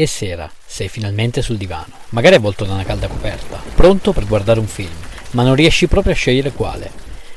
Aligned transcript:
E 0.00 0.06
sera, 0.06 0.50
sei 0.64 0.88
finalmente 0.88 1.42
sul 1.42 1.58
divano, 1.58 1.92
magari 2.12 2.36
avvolto 2.36 2.64
da 2.64 2.72
una 2.72 2.84
calda 2.84 3.06
coperta, 3.06 3.60
pronto 3.74 4.14
per 4.14 4.26
guardare 4.26 4.58
un 4.58 4.66
film, 4.66 4.94
ma 5.32 5.42
non 5.42 5.54
riesci 5.54 5.88
proprio 5.88 6.14
a 6.14 6.16
scegliere 6.16 6.52
quale. 6.52 6.90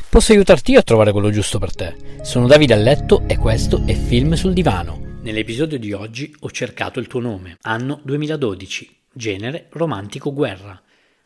Posso 0.08 0.32
aiutarti 0.32 0.72
io 0.72 0.80
a 0.80 0.84
trovare 0.84 1.12
quello 1.12 1.30
giusto 1.30 1.60
per 1.60 1.76
te. 1.76 1.94
Sono 2.22 2.48
Davide 2.48 2.74
a 2.74 2.78
letto 2.78 3.24
e 3.28 3.36
questo 3.36 3.84
è 3.86 3.94
Film 3.94 4.36
sul 4.36 4.54
divano. 4.54 5.18
Nell'episodio 5.24 5.78
di 5.78 5.92
oggi 5.92 6.34
ho 6.40 6.52
cercato 6.52 7.02
il 7.02 7.08
tuo 7.08 7.20
nome, 7.20 7.58
anno 7.64 8.00
2012, 8.02 8.90
genere 9.12 9.68
romantico 9.72 10.32
guerra. 10.32 10.82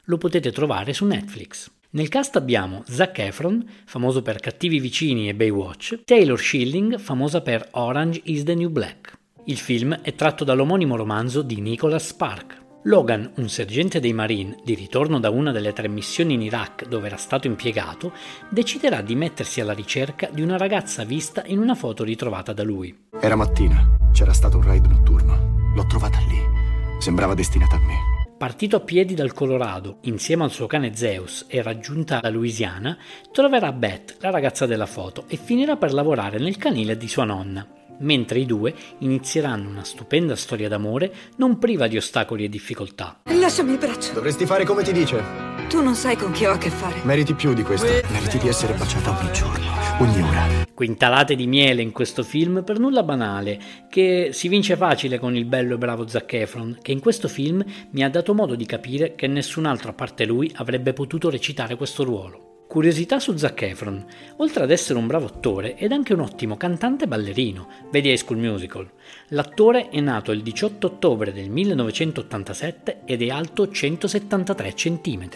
Lo 0.05 0.17
potete 0.17 0.52
trovare 0.52 0.91
su 0.91 1.05
Netflix. 1.05 1.69
Nel 1.91 2.09
cast 2.09 2.35
abbiamo 2.35 2.83
Zac 2.88 3.19
Efron, 3.19 3.63
famoso 3.85 4.23
per 4.23 4.39
Cattivi 4.39 4.80
vicini 4.80 5.30
e 5.30 5.35
Baywatch, 5.35 6.02
Taylor 6.03 6.39
Schilling, 6.39 6.97
famosa 6.97 7.41
per 7.41 7.67
Orange 7.73 8.22
is 8.23 8.41
the 8.41 8.55
New 8.55 8.69
Black. 8.69 9.16
Il 9.49 9.57
film 9.57 9.99
è 10.01 10.13
tratto 10.13 10.43
dall'omonimo 10.43 10.97
romanzo 10.97 11.41
di 11.41 11.61
Nicholas 11.61 12.07
Spark. 12.07 12.65
Logan, 12.83 13.31
un 13.38 13.47
sergente 13.47 14.01
dei 14.01 14.11
Marine 14.11 14.58
di 14.61 14.73
ritorno 14.73 15.22
da 15.22 15.30
una 15.30 15.53
delle 15.53 15.72
tre 15.72 15.88
missioni 15.88 16.33
in 16.33 16.41
Iraq 16.41 16.85
dove 16.85 17.08
era 17.08 17.16
stato 17.16 17.47
impiegato, 17.47 18.11
deciderà 18.49 18.99
di 18.99 19.16
mettersi 19.16 19.61
alla 19.61 19.72
ricerca 19.72 20.27
di 20.30 20.41
una 20.41 20.57
ragazza 20.57 21.05
vista 21.05 21.44
in 21.45 21.59
una 21.59 21.75
foto 21.75 22.03
ritrovata 22.03 22.52
da 22.52 22.63
lui. 22.63 22.94
Era 23.22 23.38
mattina, 23.38 23.95
c'era 24.11 24.33
stato 24.33 24.57
un 24.57 24.63
raid 24.63 24.85
notturno. 24.85 25.72
L'ho 25.73 25.85
trovata 25.88 26.19
lì. 26.27 27.00
Sembrava 27.00 27.33
destinata 27.33 27.77
a 27.77 27.79
me. 27.79 27.95
Partito 28.38 28.75
a 28.75 28.81
piedi 28.81 29.13
dal 29.13 29.31
Colorado, 29.31 30.00
insieme 30.02 30.44
al 30.44 30.52
suo 30.52 30.67
cane 30.67 30.94
Zeus 30.94 31.45
e 31.47 31.61
raggiunta 31.61 32.19
la 32.22 32.29
Louisiana, 32.29 32.97
troverà 33.31 33.72
Beth, 33.72 34.17
la 34.19 34.29
ragazza 34.29 34.66
della 34.66 34.85
foto, 34.85 35.23
e 35.29 35.38
finirà 35.38 35.77
per 35.77 35.94
lavorare 35.94 36.38
nel 36.38 36.57
canile 36.57 36.97
di 36.97 37.07
sua 37.07 37.23
nonna 37.23 37.66
mentre 38.00 38.40
i 38.40 38.45
due 38.45 38.73
inizieranno 39.00 39.70
una 39.70 39.84
stupenda 39.84 40.36
storia 40.36 40.67
d'amore 40.67 41.14
non 41.38 41.58
priva 41.58 41.88
di 41.88 41.98
ostacoli 41.98 42.44
e 42.44 42.50
difficoltà. 42.50 43.22
Lasciami 43.26 43.72
il 43.72 43.78
braccio. 43.78 44.14
Dovresti 44.14 44.45
fare 44.45 44.66
come 44.66 44.84
ti 44.84 44.92
dice. 44.92 45.56
Tu 45.70 45.81
non 45.81 45.95
sai 45.95 46.16
con 46.16 46.31
chi 46.31 46.45
ho 46.45 46.52
a 46.52 46.58
che 46.58 46.70
fare. 46.70 47.02
Meriti 47.03 47.34
più 47.34 47.53
di 47.53 47.64
questo. 47.64 47.88
Meriti 48.09 48.38
di 48.38 48.48
essere 48.48 48.73
baciata 48.73 49.18
ogni 49.18 49.31
giorno, 49.34 49.66
ogni 50.00 50.22
ora. 50.22 50.66
Quintalate 50.73 51.36
di 51.36 51.48
miele 51.48 51.81
in 51.81 51.92
questo 51.92 52.23
film 52.23 52.64
per 52.64 52.80
nulla 52.80 53.03
banale, 53.03 53.59
che 53.90 54.30
si 54.31 54.48
vince 54.48 54.78
facile 54.78 55.20
con 55.20 55.36
il 55.36 55.45
bello 55.45 55.75
e 55.75 55.78
bravo 55.78 56.08
Zac 56.08 56.31
Efron, 56.34 56.78
che 56.81 56.92
in 56.92 57.00
questo 57.00 57.28
film 57.28 57.66
mi 57.92 58.03
ha 58.03 58.09
dato 58.09 58.34
modo 58.34 58.56
di 58.56 58.66
capire 58.66 59.16
che 59.16 59.28
nessun 59.28 59.66
altro 59.66 59.90
a 59.90 59.94
parte 59.94 60.25
lui 60.25 60.52
avrebbe 60.56 60.94
potuto 60.94 61.30
recitare 61.30 61.75
questo 61.75 62.03
ruolo. 62.03 62.47
Curiosità 62.78 63.20
su 63.20 63.36
Zac 63.36 63.59
Efron. 63.64 64.06
Oltre 64.36 64.61
ad 64.61 64.70
essere 64.70 65.00
un 65.00 65.08
bravo 65.08 65.25
attore, 65.25 65.75
ed 65.78 65.92
anche 65.92 66.14
un 66.14 66.20
ottimo 66.20 66.58
cantante 66.58 67.06
e 67.06 67.08
ballerino, 67.08 67.67
vedi 67.92 68.11
High 68.11 68.17
School 68.17 68.38
Musical. 68.38 68.88
L'attore 69.30 69.89
è 69.89 70.00
nato 70.00 70.31
il 70.31 70.44
18 70.44 70.86
ottobre 70.86 71.34
del 71.34 71.50
1987 71.50 73.00
ed 73.06 73.23
è 73.23 73.30
alto 73.30 73.72
173 73.72 74.73
cm. 74.75 75.28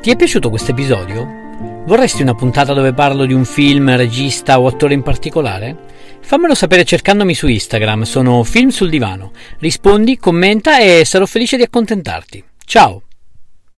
Ti 0.00 0.10
è 0.10 0.16
piaciuto 0.16 0.50
questo 0.50 0.72
episodio? 0.72 1.24
Vorresti 1.86 2.22
una 2.22 2.34
puntata 2.34 2.72
dove 2.72 2.92
parlo 2.92 3.24
di 3.24 3.34
un 3.34 3.44
film, 3.44 3.94
regista 3.94 4.58
o 4.58 4.66
attore 4.66 4.94
in 4.94 5.02
particolare? 5.02 5.76
Fammelo 6.22 6.56
sapere 6.56 6.82
cercandomi 6.82 7.34
su 7.34 7.46
Instagram, 7.46 8.02
sono 8.02 8.42
Film 8.42 8.70
sul 8.70 8.90
Divano. 8.90 9.30
Rispondi, 9.60 10.18
commenta 10.18 10.80
e 10.80 11.04
sarò 11.04 11.24
felice 11.24 11.56
di 11.56 11.62
accontentarti. 11.62 12.42
Ciao! 12.64 13.02